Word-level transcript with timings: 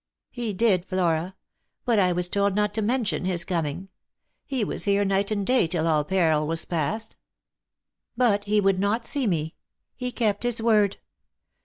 "He 0.31 0.51
did, 0.51 0.83
Flora; 0.85 1.35
but 1.85 1.99
I 1.99 2.11
was 2.11 2.27
told 2.27 2.55
not 2.55 2.73
to 2.73 2.81
mention 2.81 3.25
his 3.25 3.45
coming. 3.45 3.89
He 4.47 4.63
was 4.63 4.85
here 4.85 5.05
night 5.05 5.29
and 5.29 5.45
day 5.45 5.67
till 5.67 5.85
all 5.85 6.03
peril 6.03 6.47
was 6.47 6.65
past." 6.65 7.15
"But 8.17 8.45
he 8.45 8.59
would 8.59 8.79
not 8.79 9.05
see 9.05 9.27
me. 9.27 9.53
He 9.95 10.11
kept 10.11 10.41
his 10.41 10.59
word. 10.59 10.97